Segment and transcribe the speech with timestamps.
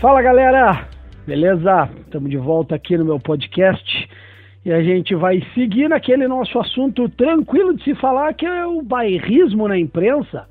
[0.00, 0.86] Fala galera,
[1.26, 1.90] beleza?
[2.02, 4.08] Estamos de volta aqui no meu podcast
[4.64, 8.80] e a gente vai seguir naquele nosso assunto tranquilo de se falar que é o
[8.80, 10.46] bairrismo na imprensa.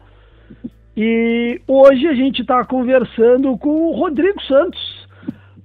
[0.97, 5.07] E hoje a gente está conversando com o Rodrigo Santos,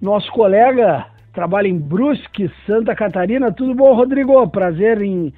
[0.00, 3.50] nosso colega, trabalha em Brusque, Santa Catarina.
[3.50, 4.48] Tudo bom, Rodrigo?
[4.48, 5.34] Prazer em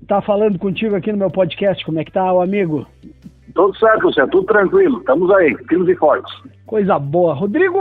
[0.00, 1.84] estar tá falando contigo aqui no meu podcast.
[1.84, 2.86] Como é que tá, amigo?
[3.54, 4.98] Tudo certo, Luciano, tudo tranquilo.
[4.98, 6.32] Estamos aí, firmes e fortes.
[6.66, 7.34] Coisa boa.
[7.34, 7.78] Rodrigo,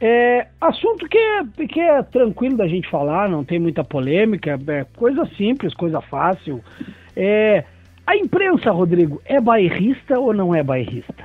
[0.00, 4.84] é, assunto que é, que é tranquilo da gente falar, não tem muita polêmica, é
[4.96, 6.60] coisa simples, coisa fácil.
[7.16, 7.64] É,
[8.06, 11.24] a imprensa, Rodrigo, é bairrista ou não é bairrista?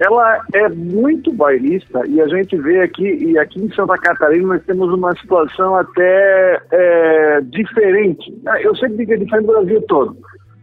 [0.00, 4.64] Ela é muito bairrista e a gente vê aqui, e aqui em Santa Catarina nós
[4.64, 8.32] temos uma situação até é, diferente.
[8.62, 10.16] Eu sempre digo que é diferente do Brasil todo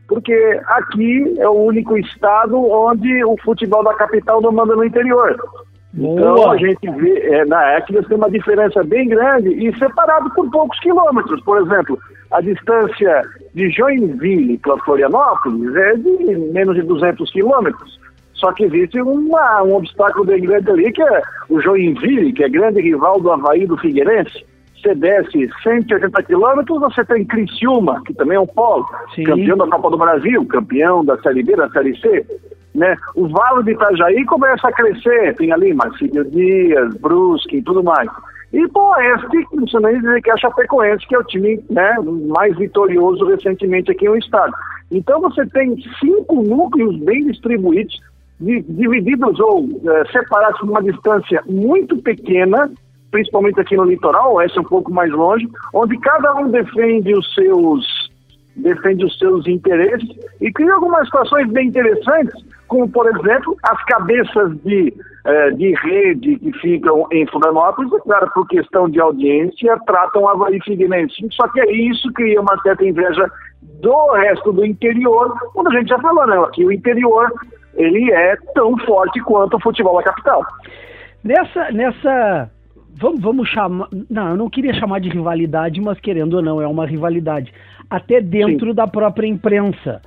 [0.07, 5.35] porque aqui é o único estado onde o futebol da capital não manda no interior.
[5.93, 6.19] Boa.
[6.19, 10.49] Então a gente vê, é, na nós temos uma diferença bem grande e separado por
[10.51, 11.41] poucos quilômetros.
[11.43, 11.97] Por exemplo,
[12.31, 13.21] a distância
[13.53, 17.99] de Joinville para Florianópolis é de menos de 200 quilômetros.
[18.33, 22.49] Só que existe uma, um obstáculo bem grande ali, que é o Joinville, que é
[22.49, 24.45] grande rival do Havaí do Figueirense
[24.81, 29.23] você desce 180 quilômetros, você tem Criciúma, que também é um polo, Sim.
[29.23, 32.25] campeão da Copa do Brasil, campeão da Série B, da Série C.
[32.73, 32.95] Né?
[33.15, 38.09] O Vale de Itajaí começa a crescer, tem ali Marcílio Dias, Brusque e tudo mais.
[38.53, 41.95] E Poeste, não precisa nem dizer que é a Chapecoense, que é o time né,
[42.27, 44.53] mais vitorioso recentemente aqui no estado.
[44.91, 47.99] Então você tem cinco núcleos bem distribuídos,
[48.39, 52.69] divididos ou é, separados por uma distância muito pequena,
[53.15, 57.33] principalmente aqui no litoral, oeste é um pouco mais longe, onde cada um defende os
[57.33, 58.13] seus
[58.57, 60.09] defende os seus interesses
[60.41, 62.33] e cria algumas situações bem interessantes,
[62.67, 64.93] como por exemplo as cabeças de,
[65.25, 70.59] eh, de rede que ficam em Florianópolis, é claro, por questão de audiência, tratam Havaí
[70.61, 71.15] Figueirense.
[71.31, 73.29] Só que isso cria uma certa inveja
[73.81, 76.37] do resto do interior, quando a gente já falou, né?
[76.39, 77.31] Aqui o interior
[77.75, 80.45] ele é tão forte quanto o futebol da capital.
[81.23, 82.49] Nessa, nessa
[82.95, 83.87] vamos, vamos chamar.
[84.09, 87.53] Não, eu não queria chamar de rivalidade, mas querendo ou não, é uma rivalidade.
[87.89, 88.75] Até dentro Sim.
[88.75, 90.01] da própria imprensa.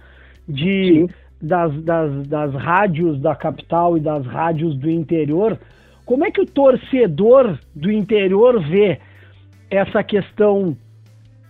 [0.48, 1.06] De,
[1.40, 5.58] das, das, das rádios da capital e das rádios do interior.
[6.04, 8.98] Como é que o torcedor do interior vê
[9.70, 10.76] essa questão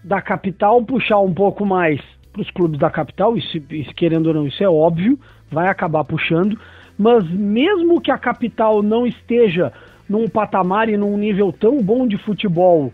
[0.02, 2.00] da capital puxar um pouco mais
[2.32, 3.36] para os clubes da capital?
[3.36, 5.18] Isso, isso, querendo ou não, isso é óbvio,
[5.50, 6.58] vai acabar puxando.
[6.98, 9.72] Mas mesmo que a capital não esteja
[10.08, 12.90] num patamar e num nível tão bom de futebol.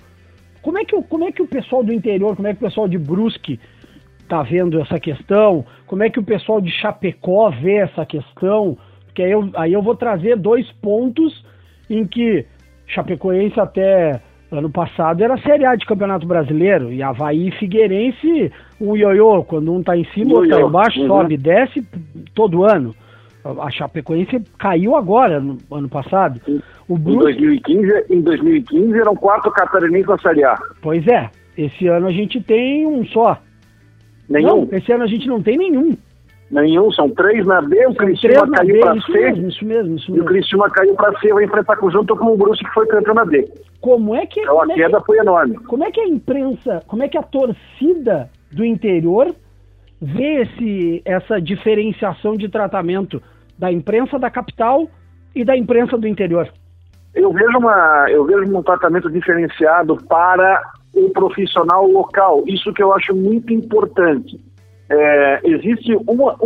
[0.63, 2.89] Como é que, como é que o pessoal do interior, como é que o pessoal
[2.89, 3.61] de Brusque
[4.29, 5.65] tá vendo essa questão?
[5.87, 8.77] Como é que o pessoal de Chapecó vê essa questão?
[9.05, 11.45] Porque aí eu, aí eu vou trazer dois pontos
[11.89, 12.47] em que
[12.87, 14.21] Chapecoense até
[14.51, 19.73] ano passado era Série A de Campeonato Brasileiro e Havaí e Figueirense, um ioiô, quando
[19.73, 21.07] um tá em cima, outro tá embaixo, uhum.
[21.09, 21.87] sobe, desce
[22.35, 22.95] todo ano.
[23.45, 26.41] A Chapecoense caiu agora, no ano passado.
[26.89, 27.43] O Brusque...
[27.43, 30.59] em, 2015, em 2015 eram quatro catarinenses na Série A.
[30.81, 33.39] Pois é, esse ano a gente tem um só.
[34.29, 34.67] Nenhum?
[34.67, 35.95] Não, esse ano a gente não tem nenhum.
[36.51, 39.13] Nenhum, são três na B, o Cristiano caiu para C.
[39.13, 40.17] Mesmo, isso mesmo, isso mesmo.
[40.17, 43.15] E o Cristiano caiu para C, vai enfrentar junto com o Brusque que foi campeão
[43.15, 43.49] na B.
[43.81, 44.41] Como é que...
[44.41, 45.57] Então a é queda que, foi enorme.
[45.57, 49.35] Como é que a imprensa, como é que a torcida do interior
[50.01, 53.23] vê esse, essa diferenciação de tratamento
[53.59, 54.89] da imprensa da capital
[55.35, 56.49] e da imprensa do interior?
[57.15, 62.43] Eu vejo, uma, eu vejo um tratamento diferenciado para o profissional local.
[62.47, 64.41] Isso que eu acho muito importante.
[64.91, 66.37] É, existe uma,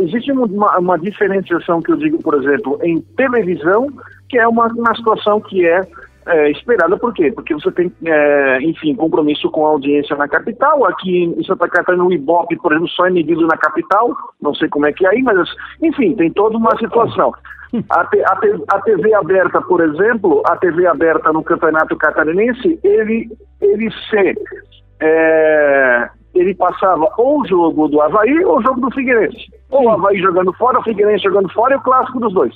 [0.00, 3.88] existe uma, uma, diferenciação que eu digo, por exemplo, em televisão,
[4.28, 5.80] que é uma, uma situação que é,
[6.28, 6.96] é esperada.
[6.96, 7.32] Por quê?
[7.32, 10.84] Porque você tem, é, enfim, compromisso com a audiência na capital.
[10.86, 14.14] Aqui em Santa Catarina, o Ibope, por exemplo, só é medido na capital.
[14.40, 15.48] Não sei como é que é aí, mas,
[15.82, 17.32] enfim, tem toda uma situação.
[17.90, 23.28] A, a, a, TV aberta, por exemplo, a TV aberta no Campeonato Catarinense, ele,
[23.60, 24.34] ele se
[25.00, 29.50] é, ele passava ou o jogo do Havaí ou o jogo do Figueirense.
[29.70, 32.54] Ou o Havaí jogando fora, o Figueirense jogando fora e o clássico dos dois.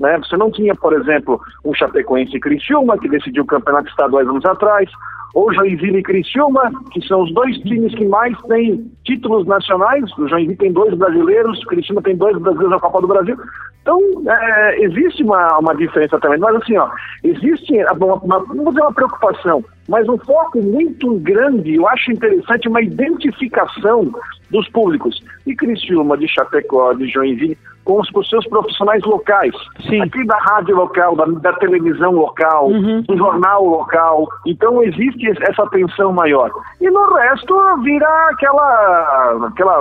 [0.00, 0.18] Né?
[0.18, 4.44] Você não tinha, por exemplo, um Chapecoense e Criciúma, que decidiu o campeonato estadual anos
[4.44, 4.88] atrás,
[5.34, 10.04] ou Joinville e Criciúma, que são os dois times que mais têm títulos nacionais.
[10.18, 13.36] O Joinville tem dois brasileiros, o Criciúma tem dois brasileiros na Copa do Brasil.
[13.82, 16.38] Então, é, existe uma, uma diferença também.
[16.38, 16.88] Mas, assim, ó,
[17.24, 22.12] existe, uma, uma, não vou dizer uma preocupação, mas um foco muito grande, eu acho
[22.12, 24.12] interessante, uma identificação
[24.50, 27.56] dos públicos de Criciúma, de Chapecó, de Joinville,
[27.88, 29.54] com os, com os seus profissionais locais.
[29.88, 30.02] Sim.
[30.02, 33.00] Aqui da rádio local, da, da televisão local, Uhum.
[33.08, 34.28] do jornal local.
[34.46, 36.50] Então existe es- essa tensão maior.
[36.82, 39.48] E no resto vira aquela.
[39.48, 39.80] aquela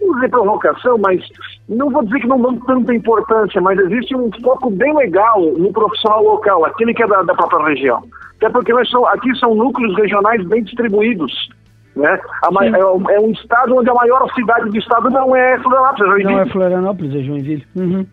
[0.00, 1.20] não dizer provocação, mas
[1.68, 5.70] não vou dizer que não dão tanta importância, mas existe um foco bem legal no
[5.74, 8.02] profissional local, aquele que é da, da própria região.
[8.38, 11.50] Até porque nós são, aqui são núcleos regionais bem distribuídos.
[11.96, 12.20] Né?
[12.44, 12.74] A ma- Sim.
[12.76, 16.22] é, um, é um estado onde a maior cidade do estado não é Florianópolis, é
[16.24, 16.46] Não é.
[16.46, 17.66] Florianópolis, é Joinville.
[17.76, 18.06] Uhum.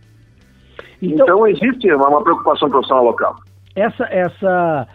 [1.01, 3.35] Então, Então existe uma, uma preocupação profissional local.
[3.75, 4.88] essa, essa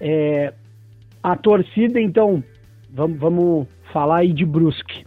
[0.00, 0.52] é,
[1.22, 2.44] a torcida, então,
[2.92, 5.06] vamos, vamos falar aí de Brusque.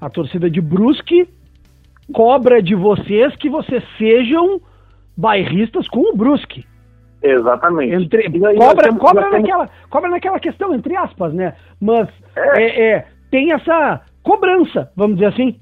[0.00, 1.28] A torcida de Brusque
[2.14, 4.60] cobra de vocês que vocês sejam
[5.16, 6.64] bairristas com o Brusque.
[7.22, 7.94] Exatamente.
[7.94, 11.54] Entre, aí cobra, temos- cobra, temos- naquela, cobra naquela questão, entre aspas, né?
[11.80, 12.62] Mas É.
[12.62, 15.58] é, é, tem essa cobrança, vamos dizer assim.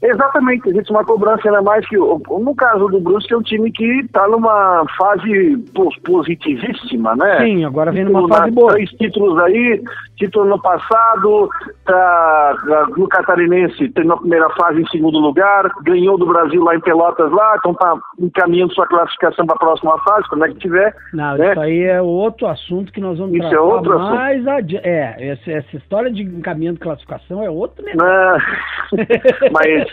[0.00, 3.84] Exatamente, existe uma cobrança ainda mais que, no caso do Brusque, é um time que
[4.00, 7.38] está numa fase pos- positivíssima, né?
[7.44, 8.72] Sim, agora vem numa fase boa.
[8.74, 9.82] Três títulos aí,
[10.16, 11.48] título no passado,
[11.84, 16.76] tá, tá no Catarinense, tem na primeira fase em segundo lugar, ganhou do Brasil lá
[16.76, 20.58] em Pelotas lá, então tá encaminhando sua classificação para a próxima fase, quando é que
[20.58, 20.94] tiver.
[21.12, 21.50] Não, né?
[21.50, 24.14] isso aí é outro assunto que nós vamos Isso é tratar outro assunto.
[24.14, 24.86] mais adiante.
[24.88, 28.06] É, essa, essa história de encaminhando classificação é outro negócio.
[28.92, 29.08] Né?
[29.52, 29.87] Mas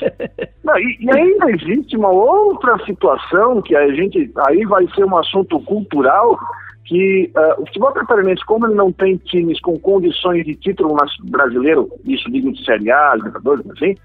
[0.63, 5.18] não, e, e ainda existe uma outra situação que a gente aí vai ser um
[5.18, 6.38] assunto cultural
[6.86, 11.89] que ah, o futebol catarinense, como ele não tem times com condições de título brasileiro,
[12.06, 13.95] isso digo de Série A, Libertadores, assim,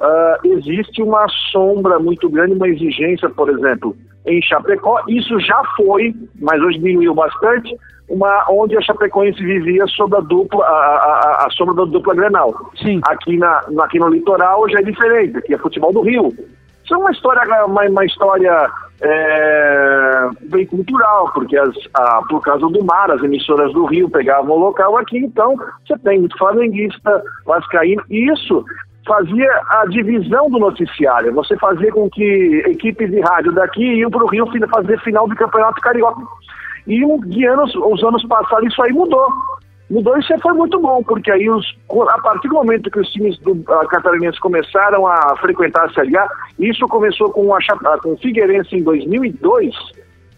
[0.00, 3.96] ah, existe uma sombra muito grande, uma exigência, por exemplo,
[4.26, 7.76] em Chapecó, isso já foi, mas hoje diminuiu bastante,
[8.08, 12.54] uma, onde a Chapecoense vivia sob a dupla, a, a, a- sombra da dupla Grenal.
[12.76, 13.00] Sim.
[13.08, 16.28] Aqui, na, na- aqui no litoral já é diferente, aqui é futebol do Rio.
[16.84, 18.70] Isso é uma história, uma, uma história
[19.00, 24.56] é, bem cultural, porque as, a- por causa do mar, as emissoras do Rio pegavam
[24.56, 25.56] o local aqui, então
[25.86, 28.64] você tem muito flamenguista, vascaíno, e isso
[29.06, 31.32] fazia a divisão do noticiário.
[31.34, 35.36] Você fazia com que equipes de rádio daqui iam para o Rio fazer final do
[35.36, 36.20] Campeonato Carioca.
[36.86, 39.26] E de anos, os anos passados isso aí mudou.
[39.88, 41.64] Mudou isso foi muito bom, porque aí os,
[42.08, 46.16] a partir do momento que os times do ah, catarinense começaram a frequentar a Série
[46.16, 47.58] A, isso começou com, a,
[48.02, 49.74] com o Figueirense em 2002,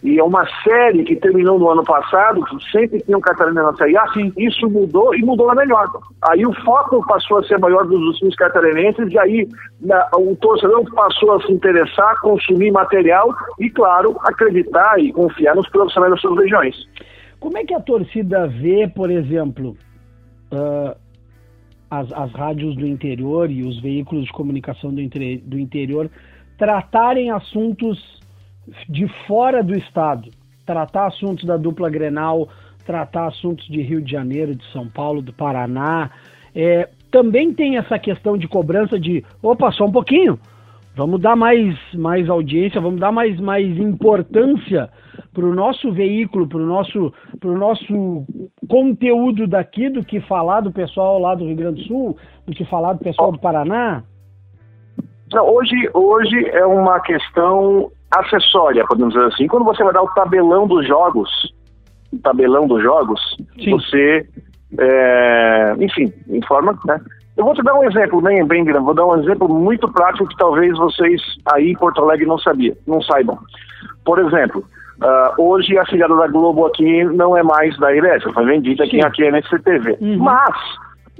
[0.02, 2.40] e é uma série que terminou no ano passado,
[2.70, 4.04] sempre tinha um catarinense na Série A,
[4.36, 5.86] isso mudou e mudou a melhor.
[6.30, 9.48] Aí o foco passou a ser maior dos times catarinenses, e aí
[9.80, 15.68] na- o torcedor passou a se interessar, consumir material e, claro, acreditar e confiar nos
[15.68, 16.76] profissionais das suas regiões.
[17.40, 19.76] Como é que a torcida vê, por exemplo,
[20.52, 20.96] ah,
[21.90, 26.08] as, as rádios do interior e os veículos de comunicação do, inter- do interior
[26.56, 28.18] tratarem assuntos
[28.88, 30.30] de fora do estado?
[30.64, 32.48] Tratar assuntos da dupla Grenal,
[32.84, 36.10] tratar assuntos de Rio de Janeiro, de São Paulo, do Paraná.
[36.54, 40.38] É, também tem essa questão de cobrança de, opa, só um pouquinho,
[40.94, 44.90] vamos dar mais, mais audiência, vamos dar mais, mais importância
[45.32, 48.24] para o nosso veículo, para o nosso, pro nosso
[48.68, 52.16] conteúdo daqui do que falar do pessoal lá do Rio Grande do Sul,
[52.46, 54.02] do que falar do pessoal do Paraná.
[55.32, 59.46] Hoje, hoje é uma questão acessória, podemos dizer assim.
[59.46, 61.30] Quando você vai dar o tabelão dos jogos,
[62.12, 63.20] o tabelão dos jogos,
[63.62, 63.70] Sim.
[63.70, 64.26] você,
[64.78, 67.00] é, enfim, informa, né?
[67.36, 70.26] Eu vou te dar um exemplo bem, bem grande, vou dar um exemplo muito prático
[70.26, 71.22] que talvez vocês
[71.54, 73.38] aí em Porto Alegre não sabiam, não saibam.
[74.04, 74.64] Por exemplo,
[75.00, 79.00] ah, hoje a filiada da Globo aqui não é mais da IRES, foi vendida aqui,
[79.00, 79.98] aqui é NCTV.
[80.00, 80.18] Uhum.
[80.18, 80.56] Mas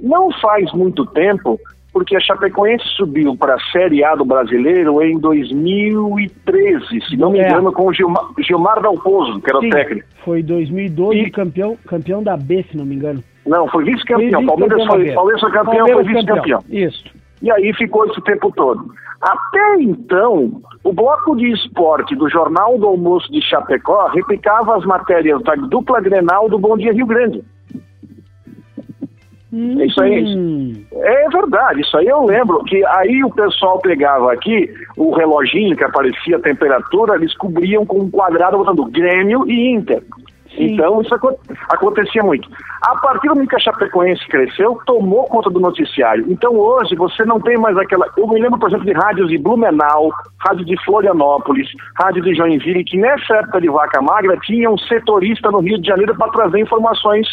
[0.01, 1.57] não faz muito tempo,
[1.91, 7.39] porque a Chapecoense subiu para a Série A do Brasileiro em 2013, se não me
[7.39, 7.47] É.
[7.47, 10.07] engano, com o Gilmar, Gilmar Dalpozo, que era Sim, o técnico.
[10.23, 13.23] Foi 2012 E- campeão, campeão da B, se não me engano.
[13.45, 14.45] Não, foi vice-campeão.
[14.45, 15.11] Palmeiras foi.
[15.13, 16.59] Palmeiras foi campeão, Palmeiras foi vice-campeão.
[16.69, 17.03] Isso.
[17.41, 18.85] E aí ficou esse tempo todo.
[19.21, 25.41] Até então, o bloco de esporte do Jornal do Almoço de Chapecó replicava as matérias
[25.43, 27.43] da dupla Grenal do Bom Dia Rio Grande.
[29.51, 30.23] Isso aí.
[30.23, 35.75] Hum, É verdade, isso aí eu lembro, que aí o pessoal pegava aqui o reloginho
[35.75, 40.03] que aparecia a temperatura, eles cobriam com um quadrado botando Grêmio e Inter.
[40.55, 40.73] Sim.
[40.73, 41.39] Então isso aco-
[41.69, 42.49] acontecia muito.
[42.81, 46.25] A partir do momento que a Chapecoense cresceu, tomou conta do noticiário.
[46.27, 48.07] Então hoje você não tem mais aquela.
[48.17, 51.67] Eu me lembro, por exemplo, de rádios de Blumenau, rádio de Florianópolis,
[51.99, 55.87] rádio de Joinville, que nessa época de vaca magra tinha um setorista no Rio de
[55.87, 57.27] Janeiro para trazer informações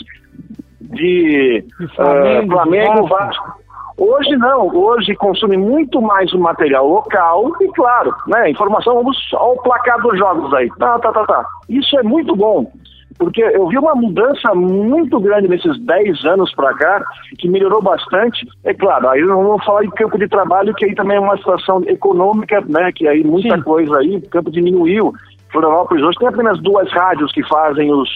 [0.90, 1.64] de
[1.94, 3.66] Flamengo, ah, Flamengo Vasco.
[3.98, 9.56] Hoje não, hoje consome muito mais o material local e, claro, né, informação, vamos ao
[9.62, 10.68] placar dos jogos aí.
[10.78, 11.46] Tá, tá, tá, tá.
[11.66, 12.70] Isso é muito bom,
[13.18, 17.02] porque eu vi uma mudança muito grande nesses 10 anos para cá,
[17.38, 18.46] que melhorou bastante.
[18.64, 21.38] É claro, aí não vamos falar de campo de trabalho, que aí também é uma
[21.38, 23.62] situação econômica, né, que aí muita Sim.
[23.62, 25.10] coisa aí, o campo diminuiu.
[25.50, 28.10] Florianópolis hoje tem apenas duas rádios que fazem os,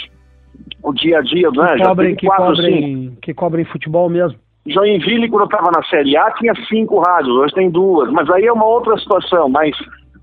[0.83, 1.77] o dia a dia, né?
[1.77, 4.39] Que cobrem, que, quatro, cobrem, que cobrem futebol mesmo.
[4.67, 8.45] Joinville, quando eu estava na Série A, tinha cinco rádios, hoje tem duas, mas aí
[8.45, 9.75] é uma outra situação, mas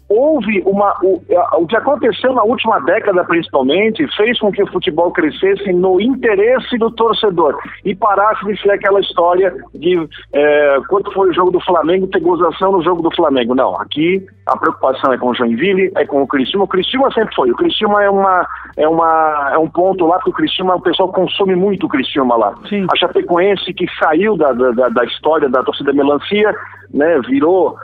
[0.10, 0.96] houve uma.
[1.04, 1.22] O,
[1.60, 6.78] o que aconteceu na última década, principalmente, fez com que o futebol crescesse no interesse
[6.78, 11.60] do torcedor e parasse de ser aquela história de é, quando foi o jogo do
[11.62, 13.56] Flamengo, ter gozação no jogo do Flamengo.
[13.56, 16.66] Não, aqui a preocupação é com o Joinville, é com o Criciúma.
[16.66, 17.52] O Criciúma sempre foi.
[17.52, 21.12] O Criciúma é, uma, é, uma, é um ponto lá que o Criciúma, o pessoal
[21.12, 22.54] consome muito o Criciúma lá.
[22.70, 22.88] Sim.
[22.92, 26.56] A Chapecoense, que saiu da, da, da história da torcida melancia,
[26.94, 27.78] né, virou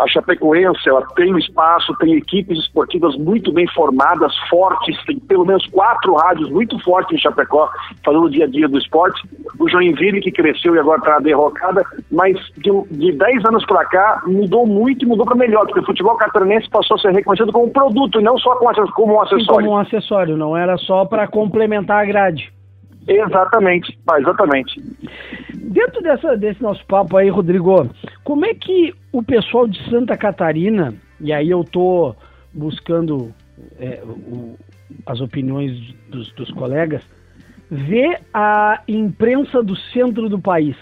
[0.00, 5.66] a Chapecoense, ela tem espaço, tem equipes esportivas muito bem formadas, fortes, tem pelo menos
[5.68, 7.70] quatro rádios muito fortes em Chapecó,
[8.04, 9.22] falando o dia a dia do esporte.
[9.58, 14.22] O Joinville, que cresceu e agora está derrocada, mas de, de 10 anos para cá
[14.26, 17.66] mudou muito e mudou para melhor, porque o futebol catarinense passou a ser reconhecido como
[17.66, 19.40] um produto e não só como um acessório.
[19.40, 22.52] Sim, como um acessório, não era só para complementar a grade.
[23.06, 24.80] Exatamente, exatamente.
[25.54, 27.88] Dentro dessa, desse nosso papo aí, Rodrigo,
[28.22, 32.14] como é que o pessoal de Santa Catarina, e aí eu tô
[32.52, 33.32] buscando
[33.78, 34.56] é, o,
[35.06, 35.72] as opiniões
[36.08, 37.02] dos, dos colegas,
[37.70, 40.76] vê a imprensa do centro do país?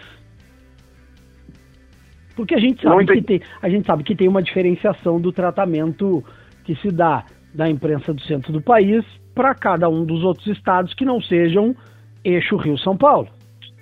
[2.40, 6.24] Porque a gente sabe que tem, a gente sabe que tem uma diferenciação do tratamento
[6.64, 9.04] que se dá da imprensa do centro do país
[9.34, 11.76] para cada um dos outros estados que não sejam
[12.24, 13.28] eixo Rio-São Paulo.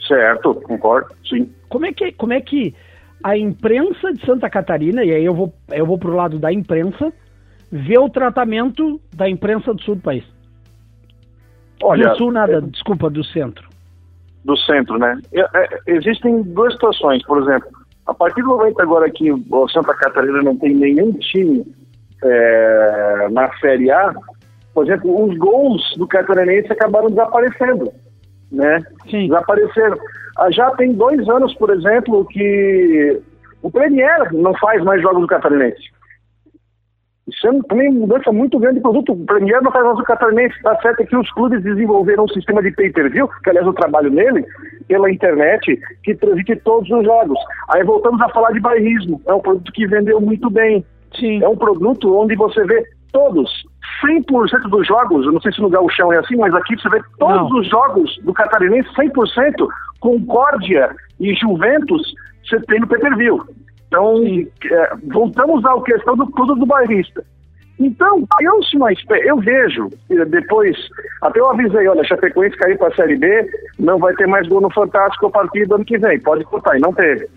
[0.08, 1.52] Certo, concordo, sim.
[1.68, 2.74] Como é que, como é que
[3.22, 7.12] a imprensa de Santa Catarina, e aí eu vou, eu vou pro lado da imprensa,
[7.70, 10.24] vê o tratamento da imprensa do sul do país?
[11.80, 12.60] Olha, do sul nada, é...
[12.60, 13.68] desculpa, do centro.
[14.44, 15.20] Do centro, né?
[15.32, 17.77] É, é, existem duas situações, por exemplo,
[18.08, 21.64] a partir do momento agora que o Santa Catarina não tem nenhum time
[22.24, 24.12] é, na Série A,
[24.74, 27.92] por exemplo, os gols do catarinense acabaram desaparecendo
[28.50, 28.82] né?
[29.10, 29.28] Sim.
[29.28, 29.98] Desapareceram.
[30.38, 33.20] Ah, já tem dois anos, por exemplo, que
[33.62, 35.90] o Premier não faz mais jogos do Catarinense.
[37.28, 39.12] Isso é também uma mudança muito grande de produto.
[39.12, 40.56] O Premier mais do Catarinense.
[40.56, 44.44] Está certo que os clubes desenvolveram um sistema de pay-per-view, que aliás eu trabalho nele,
[44.86, 47.38] pela internet, que transmite todos os jogos.
[47.70, 49.20] Aí voltamos a falar de bairrismo.
[49.26, 50.84] É um produto que vendeu muito bem.
[51.18, 51.42] Sim.
[51.42, 52.82] É um produto onde você vê
[53.12, 53.50] todos
[54.04, 57.00] 100% dos jogos, eu não sei se no Gauchão é assim, mas aqui você vê
[57.18, 57.58] todos não.
[57.58, 59.66] os jogos do Catarinense, 100%,
[60.00, 63.42] Concórdia e Juventus, você tem no pay-per-view.
[63.88, 64.22] Então,
[64.70, 67.24] é, voltamos à questão do produto do bairrista.
[67.80, 68.60] Então, eu,
[69.24, 69.88] eu vejo,
[70.28, 70.76] depois,
[71.22, 74.60] até eu avisei, olha, Chapecoense cair para a Série B, não vai ter mais gol
[74.60, 77.28] no Fantástico a partir do ano que vem, pode contar, e não teve.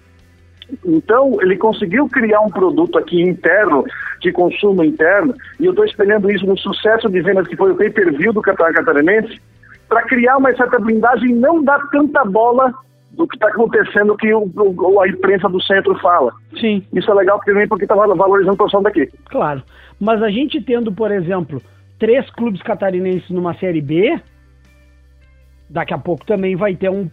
[0.86, 3.86] Então, ele conseguiu criar um produto aqui interno,
[4.20, 7.75] de consumo interno, e eu estou espelhando isso no sucesso de vendas que foi o
[7.75, 9.39] pay-per-view do Campeonato Catarinense,
[9.88, 12.74] para criar uma certa blindagem e não dar tanta bola
[13.13, 16.31] do que está acontecendo que o, o, a imprensa do centro fala.
[16.59, 16.83] Sim.
[16.93, 19.09] Isso é legal também porque está valorizando a posição daqui.
[19.25, 19.61] Claro.
[19.99, 21.61] Mas a gente tendo, por exemplo,
[21.99, 24.19] três clubes catarinenses numa Série B,
[25.69, 27.09] daqui a pouco também vai ter um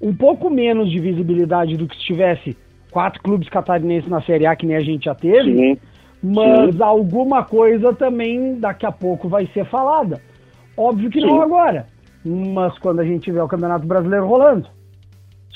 [0.00, 2.56] um pouco menos de visibilidade do que se tivesse
[2.90, 5.56] quatro clubes catarinenses na Série A, que nem a gente já teve.
[5.56, 5.78] Sim.
[6.22, 6.82] Mas Sim.
[6.82, 10.20] alguma coisa também daqui a pouco vai ser falada.
[10.76, 11.26] Óbvio que Sim.
[11.26, 11.86] não agora,
[12.28, 14.68] mas quando a gente tiver o Campeonato Brasileiro rolando.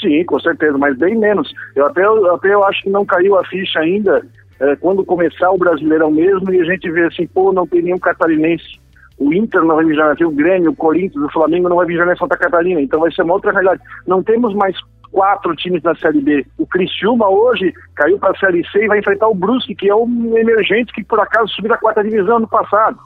[0.01, 1.53] Sim, com certeza, mas bem menos.
[1.77, 4.27] Eu até, até eu acho que não caiu a ficha ainda
[4.61, 7.99] é, quando começar o Brasileirão mesmo e a gente vê assim, pô, não tem nenhum
[7.99, 8.81] catarinense
[9.21, 12.17] o Inter não vai viajar, o Grêmio, o Corinthians, o Flamengo não vai viajar em
[12.17, 13.83] Santa Catarina, então vai ser uma outra realidade.
[14.07, 14.75] Não temos mais
[15.13, 16.47] quatro times na Série B.
[16.57, 19.95] O Criciúma hoje caiu para a Série C e vai enfrentar o Brusque, que é
[19.95, 22.99] um emergente que por acaso subiu da quarta divisão no passado.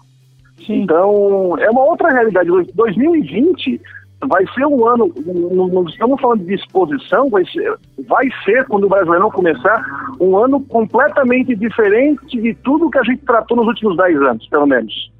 [0.66, 0.82] Sim.
[0.82, 2.48] Então, é uma outra realidade.
[2.74, 3.80] 2020
[4.26, 7.74] vai ser um ano, não estamos falando de disposição, vai ser,
[8.06, 9.84] vai ser, quando o Brasileirão começar,
[10.20, 14.66] um ano completamente diferente de tudo que a gente tratou nos últimos 10 anos, pelo
[14.66, 15.12] menos.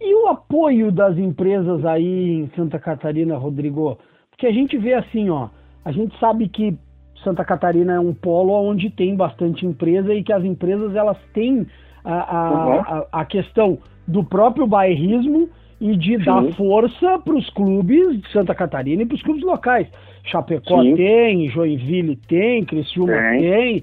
[0.00, 3.98] E o apoio das empresas aí em Santa Catarina, Rodrigo?
[4.30, 5.48] Porque a gente vê assim, ó,
[5.84, 6.76] a gente sabe que
[7.24, 11.66] Santa Catarina é um polo onde tem bastante empresa e que as empresas elas têm
[12.04, 12.80] a, a, uhum.
[12.80, 15.48] a, a questão do próprio bairrismo
[15.80, 16.24] e de Sim.
[16.24, 19.88] dar força para os clubes de Santa Catarina e para os clubes locais.
[20.24, 20.96] Chapecó Sim.
[20.96, 23.40] tem, Joinville tem, Criciúma tem.
[23.40, 23.82] tem.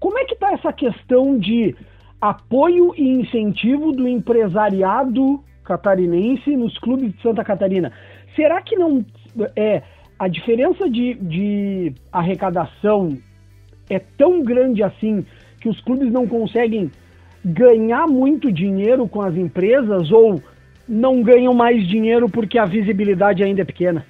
[0.00, 1.74] Como é que está essa questão de
[2.20, 7.92] apoio e incentivo do empresariado catarinense nos clubes de Santa Catarina?
[8.34, 9.04] Será que não
[9.54, 9.82] é
[10.18, 13.18] a diferença de, de arrecadação
[13.88, 15.24] é tão grande assim
[15.60, 16.90] que os clubes não conseguem
[17.46, 20.42] ganhar muito dinheiro com as empresas ou
[20.88, 24.04] não ganham mais dinheiro porque a visibilidade ainda é pequena?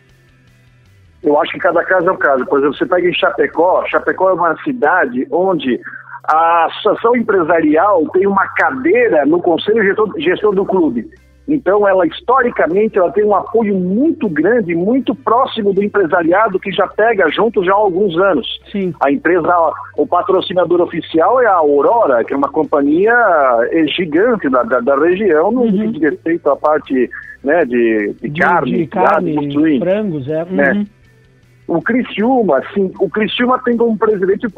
[1.22, 2.46] Eu acho que cada caso é um caso.
[2.46, 5.78] Por exemplo, você pega em Chapecó, Chapecó é uma cidade onde
[6.24, 11.06] a associação empresarial tem uma cadeira no conselho gestor, gestor do clube.
[11.48, 16.88] Então, ela historicamente ela tem um apoio muito grande, muito próximo do empresariado que já
[16.88, 18.60] pega junto já há alguns anos.
[18.70, 18.92] Sim.
[19.00, 19.48] A empresa,
[19.96, 23.14] o patrocinador oficial é a Aurora, que é uma companhia
[23.70, 25.70] é, gigante da, da, da região, no uhum.
[25.70, 27.08] que diz respeito à parte
[27.44, 30.44] né, de, de, de carne, de carne, de frangos, é.
[30.46, 30.72] Né?
[30.72, 30.86] Uhum.
[31.68, 34.50] O Criciúma, sim, o Criciúma tem como presidente uh,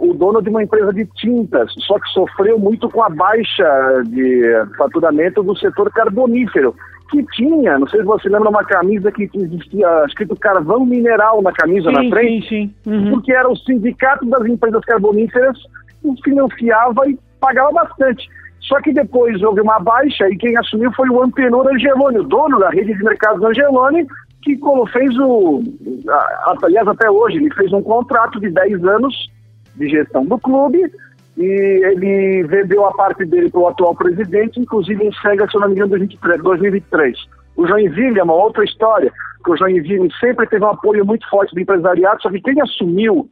[0.00, 4.42] o dono de uma empresa de tintas, só que sofreu muito com a baixa de
[4.78, 6.74] faturamento do setor carbonífero,
[7.10, 11.52] que tinha, não sei se você lembra, uma camisa que existia escrito carvão mineral na
[11.52, 12.90] camisa sim, na frente, sim, sim.
[12.90, 13.10] Uhum.
[13.10, 15.58] porque era o sindicato das empresas carboníferas
[16.02, 18.26] que financiava e pagava bastante.
[18.60, 22.58] Só que depois houve uma baixa e quem assumiu foi o Antenor Angeloni, o dono
[22.58, 24.06] da rede de mercados Angeloni,
[24.44, 24.58] que
[24.92, 25.62] fez o.
[26.62, 29.30] Aliás, até hoje, ele fez um contrato de 10 anos
[29.76, 30.90] de gestão do clube
[31.36, 35.74] e ele vendeu a parte dele para o atual presidente, inclusive encerra, se não me
[35.74, 37.18] engano, 2023, 2023.
[37.56, 39.12] O Joinville é uma outra história,
[39.44, 43.28] que o Joinville sempre teve um apoio muito forte do empresariado, só que quem assumiu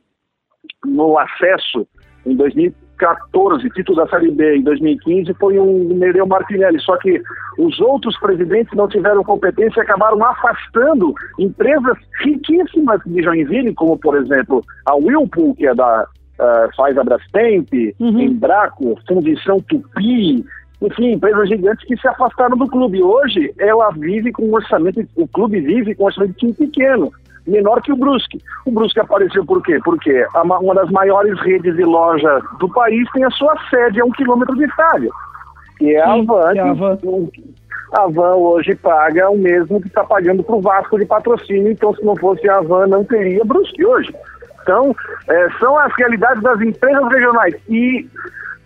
[0.84, 1.86] no acesso
[2.26, 6.80] em 2000, 2014, título da Série B, em 2015, foi um Nereu Martinelli.
[6.80, 7.20] Só que
[7.58, 14.16] os outros presidentes não tiveram competência e acabaram afastando empresas riquíssimas de Joinville, como, por
[14.16, 16.06] exemplo, a Whirlpool, que é da
[16.38, 18.20] uh, faz a Brastemp, uhum.
[18.20, 20.44] Embraco, Fundição Tupi,
[20.80, 23.02] enfim, empresas gigantes que se afastaram do clube.
[23.02, 27.12] Hoje, ela vive com um orçamento, o clube vive com um orçamento de time pequeno
[27.46, 28.38] menor que o Brusque.
[28.66, 29.78] O Brusque apareceu por quê?
[29.84, 34.10] Porque uma das maiores redes de loja do país tem a sua sede a um
[34.10, 35.10] quilômetro de estádio.
[35.80, 36.60] E é a Van.
[36.60, 36.98] a Van.
[37.92, 41.94] A Van hoje paga o mesmo que está pagando para o Vasco de patrocínio, então
[41.94, 44.14] se não fosse a Van não teria Brusque hoje.
[44.62, 44.94] Então,
[45.28, 47.54] é, são as realidades das empresas regionais.
[47.68, 48.08] E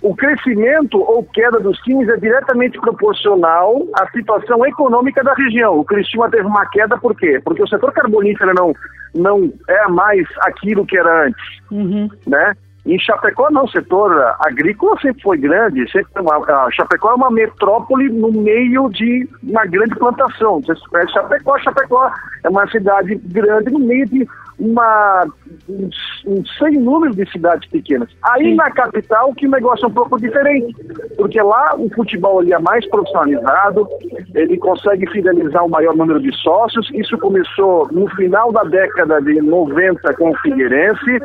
[0.02, 5.78] o crescimento ou queda dos times é diretamente proporcional à situação econômica da região.
[5.78, 7.40] O Cristina teve uma queda por quê?
[7.44, 8.72] Porque o setor carbonífero não,
[9.14, 12.08] não é mais aquilo que era antes, uhum.
[12.26, 12.52] né?
[12.86, 15.90] Em Chapecó, não, o setor agrícola sempre foi grande.
[15.90, 20.60] Sempre uma, a Chapecó é uma metrópole no meio de uma grande plantação.
[20.60, 22.08] Você conhece Chapecó, Chapecó
[22.44, 25.26] é uma cidade grande no meio de uma,
[25.68, 25.90] um,
[26.26, 28.08] um sem número de cidades pequenas.
[28.22, 30.74] Aí na capital que o negócio é um pouco diferente,
[31.16, 33.86] porque lá o futebol ele é mais profissionalizado,
[34.34, 36.90] ele consegue fidelizar o maior número de sócios.
[36.94, 41.20] Isso começou no final da década de 90 com o Figueirense,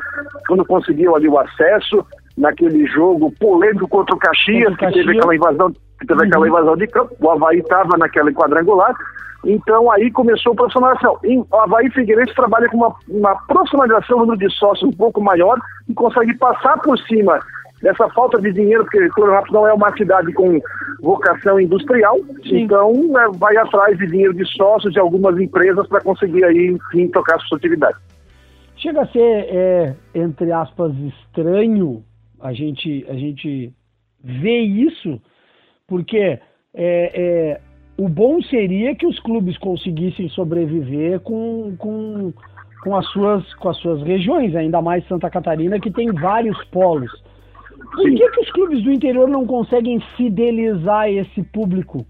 [0.47, 2.05] quando conseguiu ali o acesso
[2.37, 5.71] naquele jogo polêmico contra o Caxias, que teve aquela invasão,
[6.05, 6.27] teve uhum.
[6.27, 7.15] aquela invasão de campo.
[7.19, 8.95] O Havaí estava naquela quadrangular
[9.45, 11.19] então aí começou a profissionalização.
[11.23, 15.59] o Havaí Figueirense trabalha com uma, uma profissionalização, número de sócios um pouco maior
[15.89, 17.39] e consegue passar por cima
[17.81, 20.59] dessa falta de dinheiro, porque Florianópolis não é uma cidade com
[21.01, 22.61] vocação industrial, Sim.
[22.61, 27.07] então né, vai atrás de dinheiro de sócios de algumas empresas para conseguir aí, enfim,
[27.07, 27.97] tocar sua atividade.
[28.75, 32.03] Chega a ser, é, entre aspas, estranho
[32.39, 33.73] a gente, a gente
[34.23, 35.19] ver isso,
[35.91, 36.39] porque é,
[36.73, 37.62] é,
[37.97, 42.32] o bom seria que os clubes conseguissem sobreviver com, com,
[42.82, 47.12] com, as suas, com as suas regiões, ainda mais Santa Catarina, que tem vários polos.
[47.93, 52.06] Por que, que os clubes do interior não conseguem fidelizar esse público?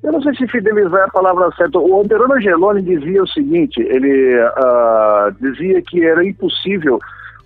[0.00, 1.80] Eu não sei se fidelizar é a palavra certa.
[1.80, 7.00] O Anderano Angeloni dizia o seguinte: ele uh, dizia que era impossível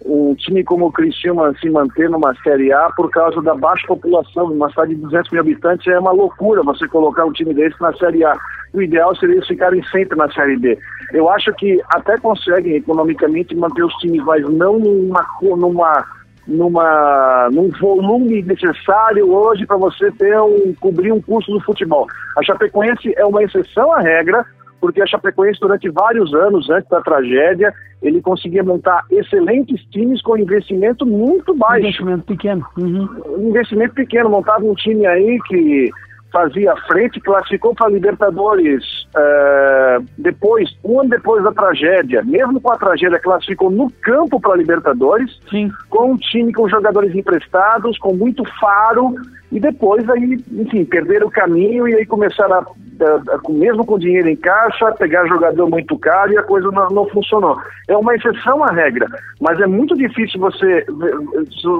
[0.04, 4.46] um time como o Criciúma se manter numa Série A por causa da baixa população.
[4.46, 7.92] Uma cidade de 200 mil habitantes é uma loucura você colocar um time desse na
[7.94, 8.36] Série A.
[8.72, 10.78] O ideal seria eles ficarem sempre na Série B.
[11.12, 16.04] Eu acho que até conseguem economicamente manter os times, mas não numa, numa,
[16.46, 22.06] numa, num volume necessário hoje para você ter um, cobrir um custo do futebol.
[22.36, 24.44] A Chapecoense é uma exceção à regra,
[24.80, 30.36] porque a Chapecoense, durante vários anos, antes da tragédia, ele conseguia montar excelentes times com
[30.36, 31.80] investimento muito baixo.
[31.80, 32.66] Investimento pequeno.
[32.78, 33.08] Uhum.
[33.48, 34.30] Investimento pequeno.
[34.30, 35.90] Montava um time aí que
[36.32, 42.72] fazia frente, classificou para a Libertadores uh, depois, um ano depois da tragédia, mesmo com
[42.72, 45.70] a tragédia, classificou no campo para a Libertadores, Sim.
[45.88, 49.14] com um time com jogadores emprestados, com muito faro,
[49.50, 53.98] e depois aí, enfim, perderam o caminho e aí começaram a, a, a, mesmo com
[53.98, 57.58] dinheiro em caixa, pegar jogador muito caro e a coisa não, não funcionou.
[57.88, 59.06] É uma exceção à regra,
[59.40, 60.84] mas é muito difícil você,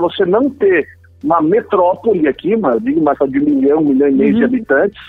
[0.01, 0.89] você não ter
[1.23, 4.39] uma metrópole aqui, uma, digo, uma de um milhão, um milhão e meio uhum.
[4.39, 5.01] de habitantes,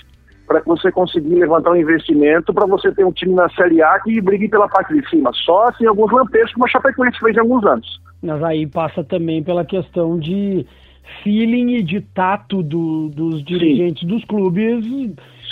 [0.46, 4.00] para que você conseguir levantar um investimento para você ter um time na Série A
[4.00, 5.30] que brigue pela parte de cima.
[5.32, 8.00] Só assim alguns lampejos, como a Chapecoense fez em alguns anos.
[8.22, 10.66] Mas aí passa também pela questão de
[11.22, 14.08] feeling e de tato do, dos dirigentes Sim.
[14.08, 14.84] dos clubes.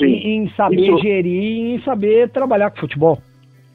[0.00, 0.98] Em, em saber Isso.
[0.98, 3.18] gerir e em saber trabalhar com futebol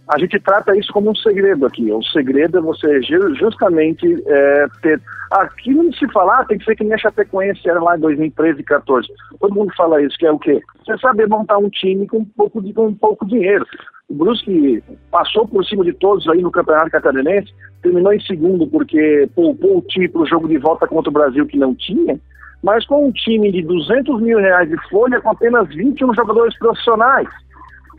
[0.08, 1.90] a gente trata isso como um segredo aqui.
[1.92, 5.02] O segredo é você justamente é, ter.
[5.32, 8.02] Aqui não se falar, ah, tem que ser que nem a Chapecoense era lá em
[8.02, 9.08] 2013 e 14.
[9.40, 10.62] Todo mundo fala isso, que é o quê?
[10.86, 13.66] Você saber montar um time com um pouco de com um pouco dinheiro.
[14.10, 19.28] O Brusque passou por cima de todos aí no Campeonato Catarinense, terminou em segundo porque
[19.34, 22.20] poupou o time para o jogo de volta contra o Brasil que não tinha,
[22.62, 27.30] mas com um time de 200 mil reais de folha com apenas 21 jogadores profissionais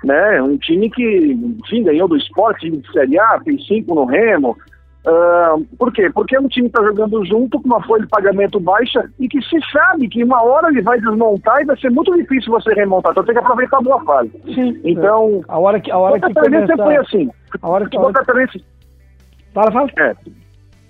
[0.05, 0.43] né?
[0.43, 4.57] Um time que, enfim, ganhou do esporte de Série A, tem cinco no Remo.
[5.07, 6.09] Uh, por quê?
[6.15, 9.29] Porque é um time que está jogando junto com uma folha de pagamento baixa e
[9.29, 12.73] que se sabe que uma hora ele vai desmontar e vai ser muito difícil você
[12.73, 13.13] remontar.
[13.13, 14.31] Então tem que aproveitar a boa fase.
[14.55, 14.81] Sim.
[14.83, 16.67] Então, a hora que a hora que começa...
[16.67, 17.31] sempre foi assim.
[17.61, 18.15] A hora que futebol hora...
[18.15, 18.65] catarinense.
[19.53, 19.91] Fala, fala.
[19.99, 20.15] É.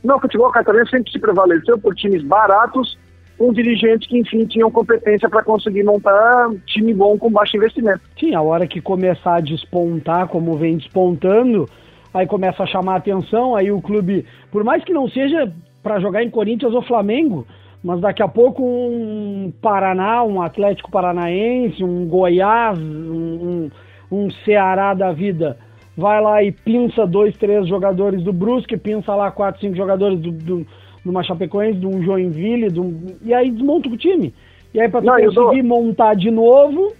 [0.05, 2.96] Não, o futebol catarinense sempre se prevaleceu por times baratos
[3.38, 8.01] com dirigentes que, enfim, tinham competência para conseguir montar time bom com baixo investimento.
[8.18, 11.68] Sim, a hora que começar a despontar, como vem despontando,
[12.12, 16.01] aí começa a chamar a atenção, aí o clube, por mais que não seja para
[16.01, 17.47] jogar em Corinthians ou Flamengo,
[17.83, 23.68] mas daqui a pouco um Paraná, um Atlético Paranaense, um Goiás, um,
[24.11, 25.59] um, Ceará da vida,
[25.94, 30.31] vai lá e pinça dois, três jogadores do Brusque, pinça lá quatro, cinco jogadores do,
[30.33, 30.66] do
[31.05, 33.17] de uma Chapecoense, de um Joinville, de um...
[33.23, 34.35] e aí desmonta o time.
[34.73, 35.64] E aí para tu Não, conseguir dou...
[35.64, 36.93] montar de novo...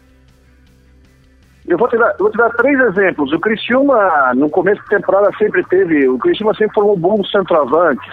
[1.67, 3.33] Eu vou, te dar, vou te dar três exemplos.
[3.33, 6.07] O Criciúma, no começo da temporada, sempre teve...
[6.07, 8.13] O Criciúma sempre formou bons centroavantes.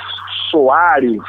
[0.50, 1.22] Soares,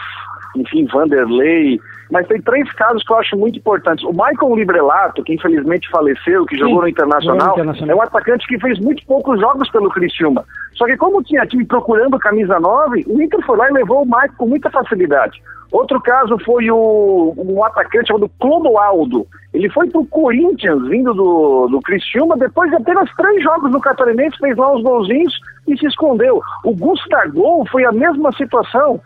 [0.56, 1.80] enfim, Vanderlei
[2.12, 4.04] mas tem três casos que eu acho muito importantes.
[4.04, 8.46] O Michael Librelato, que infelizmente faleceu, que Sim, jogou no Internacional, Internacional, é um atacante
[8.46, 10.44] que fez muito poucos jogos pelo Criciúma.
[10.74, 14.04] Só que como tinha time procurando camisa 9, o Inter foi lá e levou o
[14.04, 15.42] Michael com muita facilidade.
[15.70, 19.26] Outro caso foi o, um atacante chamado Clodoaldo.
[19.54, 24.36] Ele foi pro Corinthians, vindo do, do Criciúma, depois de apenas três jogos no Catarinense,
[24.36, 25.34] fez lá uns golzinhos
[25.66, 26.42] e se escondeu.
[26.62, 29.00] O Gustavo foi a mesma situação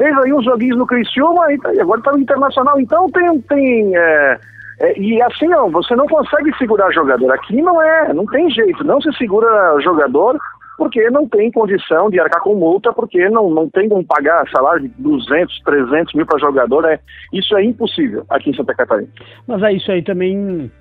[0.00, 2.80] fez aí uns joguinhos no Criciúma e, agora está no Internacional.
[2.80, 3.40] Então tem.
[3.42, 4.38] tem é,
[4.80, 7.30] é, e assim, ó, você não consegue segurar jogador.
[7.32, 10.38] Aqui não é, não tem jeito, não se segura jogador
[10.78, 14.88] porque não tem condição de arcar com multa, porque não, não tem como pagar salário
[14.88, 16.86] de 200, 300 mil para jogador.
[16.86, 16.98] É,
[17.34, 19.10] isso é impossível aqui em Santa Catarina.
[19.46, 20.72] Mas é isso aí também,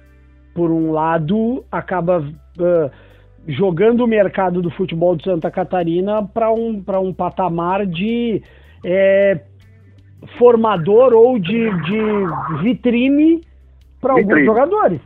[0.56, 2.92] por um lado, acaba uh,
[3.46, 8.42] jogando o mercado do futebol de Santa Catarina para um, um patamar de
[8.84, 9.40] é,
[10.38, 13.42] formador ou de, de vitrine
[14.02, 15.02] para alguns jogadores.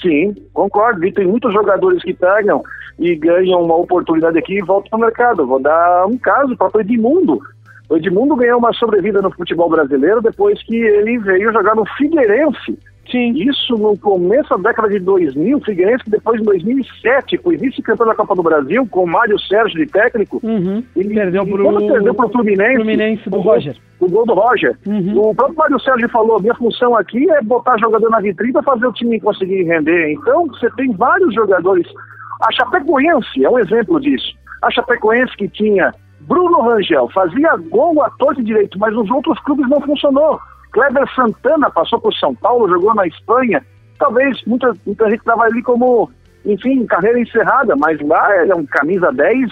[0.00, 1.04] Sim, concordo.
[1.04, 2.62] E tem muitos jogadores que pegam
[2.98, 5.46] e ganham uma oportunidade aqui e voltam para o mercado.
[5.46, 7.40] Vou dar um caso, o próprio Edmundo.
[7.88, 12.78] O Edmundo ganhou uma sobrevida no futebol brasileiro depois que ele veio jogar no Figueirense
[13.10, 13.32] Sim.
[13.36, 18.14] Isso no começo da década de 2000, Figueirense que depois em 2007 foi vice-campeão da
[18.14, 20.40] Copa do Brasil com o Mário Sérgio de técnico.
[20.42, 20.82] Uhum.
[20.94, 23.76] Ele perdeu para o perdeu pro Fluminense, Fluminense do o Roger.
[24.00, 24.76] O gol do Roger.
[24.86, 25.18] Uhum.
[25.18, 28.86] O próprio Mário Sérgio falou, minha função aqui é botar jogador na vitrine para fazer
[28.86, 30.12] o time conseguir render.
[30.12, 31.86] Então, você tem vários jogadores.
[32.42, 34.34] A Chapecoense é um exemplo disso.
[34.62, 39.38] A Chapecoense que tinha Bruno Rangel, fazia gol a torto e direito, mas nos outros
[39.40, 40.38] clubes não funcionou.
[40.76, 43.64] Kleber Santana passou por São Paulo, jogou na Espanha.
[43.98, 46.10] Talvez muita, muita gente estava ali como,
[46.44, 49.50] enfim, carreira encerrada, mas lá ele é um camisa 10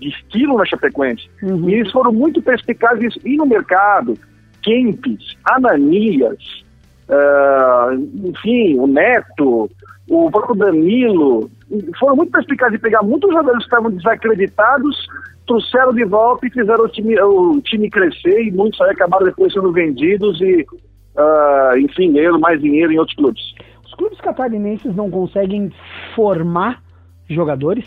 [0.00, 1.28] de estilo na Chapecoense.
[1.42, 1.68] Uhum.
[1.68, 4.16] E eles foram muito perspicazes e no mercado.
[4.62, 6.63] Kempis, Ananias,
[7.08, 9.70] uh, enfim, o Neto,
[10.08, 11.50] o próprio Danilo,
[11.98, 15.06] foram muito perspicazes de pegar muitos jogadores que estavam desacreditados
[15.46, 19.52] trouxeram de volta e fizeram o time, o time crescer e muitos aí acabaram depois
[19.52, 23.42] sendo vendidos e, uh, enfim, ganhando mais dinheiro em outros clubes.
[23.84, 25.72] Os clubes catarinenses não conseguem
[26.14, 26.82] formar
[27.28, 27.84] jogadores?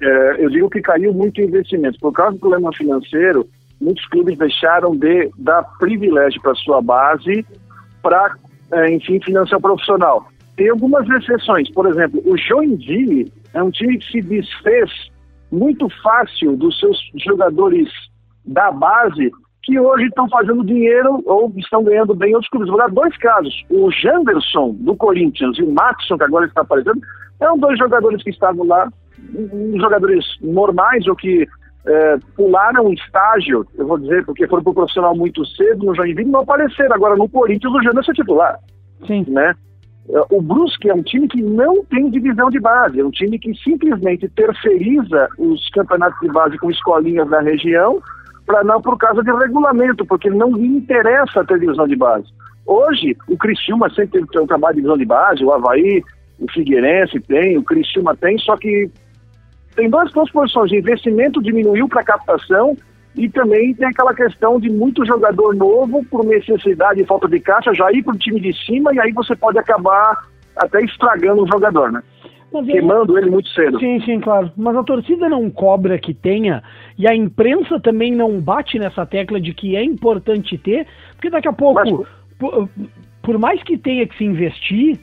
[0.00, 1.98] É, eu digo que caiu muito investimento.
[1.98, 3.48] Por causa do problema financeiro,
[3.80, 7.44] muitos clubes deixaram de dar privilégio para sua base
[8.02, 8.34] para
[8.72, 10.26] é, enfim, financeiro profissional.
[10.56, 14.90] Tem algumas exceções, por exemplo, o Joinville é um time que se desfez
[15.50, 17.88] muito fácil dos seus jogadores
[18.44, 19.30] da base
[19.62, 22.68] que hoje estão fazendo dinheiro ou estão ganhando bem outros clubes.
[22.68, 23.64] Vou dar dois casos.
[23.68, 27.00] O Janderson, do Corinthians, e o Matson, que agora está aparecendo,
[27.38, 28.88] são dois jogadores que estavam lá,
[29.74, 31.48] jogadores normais ou que
[31.86, 35.94] é, pularam um estágio, eu vou dizer, porque foram para o profissional muito cedo no
[35.94, 36.94] Joinville, não apareceram.
[36.94, 38.58] Agora, no Corinthians, o Janderson é titular.
[39.06, 39.24] Sim.
[39.28, 39.54] Né?
[40.10, 43.38] É, o Brusque é um time que não tem divisão de base, é um time
[43.38, 48.00] que simplesmente terceiriza os campeonatos de base com escolinhas da região,
[48.44, 52.26] para não por causa de regulamento, porque não lhe interessa ter divisão de base.
[52.64, 56.02] Hoje, o Criciúma sempre tem um trabalho de divisão de base, o Havaí,
[56.38, 58.90] o Figueirense tem, o Criciúma tem, só que
[59.76, 62.76] tem duas posições, de investimento diminuiu para captação
[63.14, 67.72] e também tem aquela questão de muito jogador novo, por necessidade e falta de caixa,
[67.72, 71.46] já ir para o time de cima e aí você pode acabar até estragando o
[71.46, 72.02] jogador, né?
[72.52, 73.78] Mas Queimando ele muito cedo.
[73.78, 74.50] Sim, sim, claro.
[74.56, 76.62] Mas a torcida não cobra que tenha,
[76.98, 81.48] e a imprensa também não bate nessa tecla de que é importante ter, porque daqui
[81.48, 82.08] a pouco, Mas...
[82.38, 82.68] por,
[83.22, 84.98] por mais que tenha que se investir,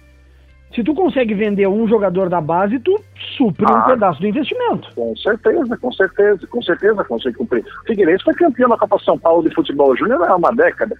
[0.73, 2.99] se tu consegue vender um jogador da base, tu
[3.37, 4.89] supre ah, um pedaço do investimento.
[4.95, 7.63] Com certeza, com certeza, com certeza consegue cumprir.
[7.83, 10.95] O Figueirense foi campeão da Copa São Paulo de Futebol Júnior há uma década,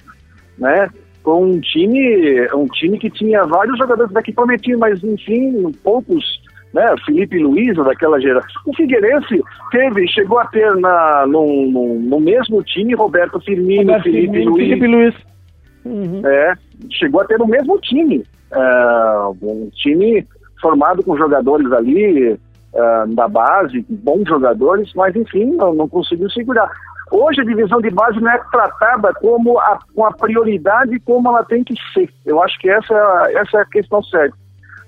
[0.59, 0.89] né?
[1.23, 6.23] Com um time, um time que tinha vários jogadores daqui prometiam, mas enfim, poucos,
[6.71, 6.93] né?
[7.05, 8.61] Felipe Luiz, daquela geração.
[8.67, 14.03] O Figueirense teve, chegou a ter na, no, no, no mesmo time Roberto Firmino, Roberto
[14.03, 14.67] Felipe Firmino, Luiz.
[14.67, 15.15] Felipe Luiz.
[15.85, 16.21] Uhum.
[16.27, 16.53] É,
[16.91, 18.23] chegou a ter no mesmo time.
[18.55, 20.25] Uh, um time
[20.61, 26.69] formado com jogadores ali uh, da base, bons jogadores, mas enfim, não, não conseguiu segurar.
[27.11, 31.43] Hoje a divisão de base não é tratada como a, com a prioridade como ela
[31.43, 32.09] tem que ser.
[32.25, 34.35] Eu acho que essa, essa é a questão certa.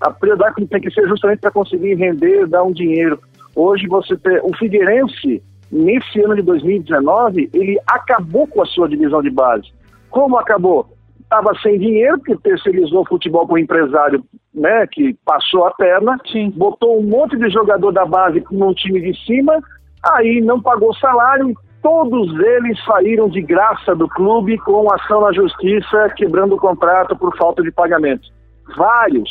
[0.02, 3.20] A prioridade tem que ser justamente para conseguir render, dar um dinheiro.
[3.56, 9.22] Hoje você tem o Figueirense nesse ano de 2019 ele acabou com a sua divisão
[9.22, 9.72] de base.
[10.10, 10.95] Como acabou?
[11.36, 16.18] Estava sem dinheiro, porque terceirizou o futebol com o empresário né, que passou a perna,
[16.32, 16.52] Sim.
[16.56, 19.60] botou um monte de jogador da base no time de cima,
[20.04, 25.34] aí não pagou salário e todos eles saíram de graça do clube com ação na
[25.34, 28.28] justiça, quebrando o contrato por falta de pagamento.
[28.76, 29.30] Vários,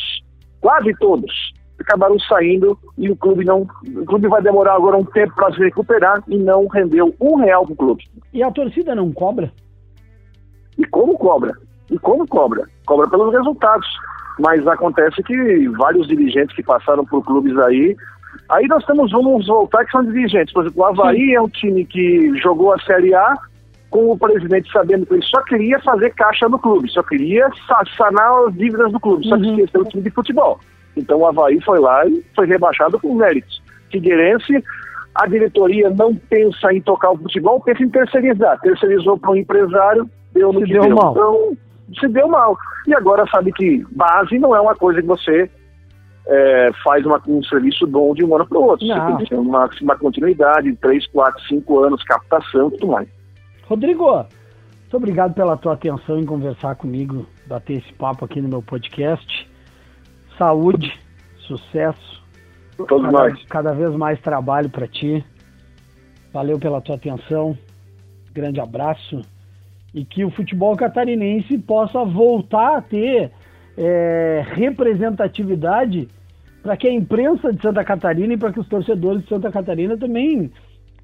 [0.61, 1.33] quase todos,
[1.79, 3.67] acabaram saindo e o clube não.
[3.95, 7.65] O clube vai demorar agora um tempo para se recuperar e não rendeu um real
[7.65, 8.03] para o clube.
[8.31, 9.51] E a torcida não cobra?
[10.77, 11.64] E como cobra?
[11.91, 12.67] E como cobra?
[12.85, 13.87] Cobra pelos resultados.
[14.39, 17.95] Mas acontece que vários dirigentes que passaram por clubes aí.
[18.49, 20.53] Aí nós temos, vamos voltar, que são dirigentes.
[20.53, 21.35] Por exemplo, o Havaí Sim.
[21.35, 23.35] é um time que jogou a Série A
[23.89, 27.49] com o presidente sabendo que ele só queria fazer caixa no clube, só queria
[27.97, 29.53] sanar as dívidas do clube, só que uhum.
[29.53, 30.59] esqueceu o time de futebol.
[30.97, 33.61] Então o Havaí foi lá e foi rebaixado com méritos.
[33.89, 34.61] Figueirense,
[35.15, 38.59] a diretoria não pensa em tocar o futebol, pensa em terceirizar.
[38.59, 40.89] Terceirizou para um empresário, deu no Se que deu.
[40.89, 41.11] Mal.
[41.11, 41.57] Então,
[41.99, 42.57] se deu mal.
[42.87, 45.49] E agora sabe que base não é uma coisa que você
[46.27, 48.87] é, faz uma, um serviço bom de um ano para o outro.
[48.87, 48.95] Não.
[48.95, 52.87] Você tem que ter uma, uma continuidade de 3, 4, 5 anos, captação e tudo
[52.87, 53.07] mais.
[53.67, 58.61] Rodrigo, muito obrigado pela tua atenção em conversar comigo, bater esse papo aqui no meu
[58.61, 59.49] podcast.
[60.37, 60.91] Saúde,
[61.39, 62.23] sucesso.
[62.77, 63.45] Todos cada, nós.
[63.49, 65.23] Cada vez mais trabalho para ti.
[66.33, 67.57] Valeu pela tua atenção.
[68.33, 69.21] Grande abraço
[69.95, 73.31] e que o futebol catarinense possa voltar a ter
[73.77, 76.09] é, representatividade
[76.61, 79.97] para que a imprensa de Santa Catarina e para que os torcedores de Santa Catarina
[79.97, 80.51] também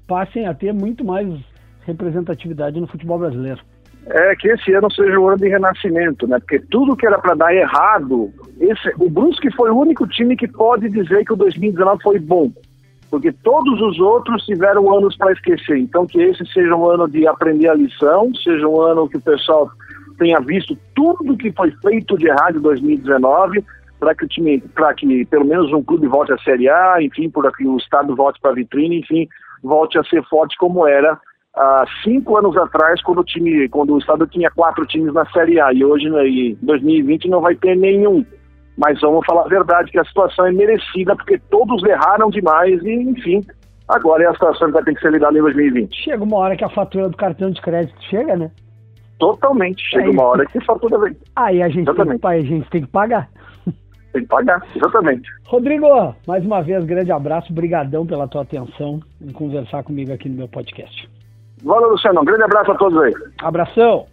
[0.06, 1.26] passem a ter muito mais
[1.86, 3.60] representatividade no futebol brasileiro.
[4.04, 6.38] É que esse ano seja o ano de renascimento, né?
[6.40, 10.48] Porque tudo que era para dar errado, esse, o Brusque foi o único time que
[10.48, 12.50] pode dizer que o 2019 foi bom
[13.12, 15.76] porque todos os outros tiveram anos para esquecer.
[15.76, 19.20] Então, que esse seja um ano de aprender a lição, seja um ano que o
[19.20, 19.70] pessoal
[20.16, 23.62] tenha visto tudo que foi feito de errado em 2019,
[24.00, 27.28] para que o time, para que pelo menos um clube volte à Série A, enfim,
[27.28, 29.28] para que o estado volte para a vitrine, enfim,
[29.62, 31.20] volte a ser forte como era
[31.54, 35.60] há cinco anos atrás, quando o time, quando o estado tinha quatro times na Série
[35.60, 38.24] A, e hoje, né, em 2020, não vai ter nenhum.
[38.76, 42.92] Mas vamos falar a verdade, que a situação é merecida, porque todos erraram demais e,
[42.92, 43.44] enfim,
[43.86, 45.94] agora é a situação que vai ter que ser lidada em 2020.
[45.94, 48.50] Chega uma hora que a fatura do cartão de crédito chega, né?
[49.18, 49.82] Totalmente.
[49.88, 51.16] Chega uma hora que a fatura vem.
[51.36, 53.28] Aí a gente, tem que, a gente tem que pagar.
[54.12, 55.26] Tem que pagar, exatamente.
[55.46, 55.86] Rodrigo,
[56.26, 60.48] mais uma vez, grande abraço, brigadão pela tua atenção em conversar comigo aqui no meu
[60.48, 61.08] podcast.
[61.64, 62.20] Valeu, Luciano.
[62.20, 63.12] Um grande abraço a todos aí.
[63.40, 64.06] Abração.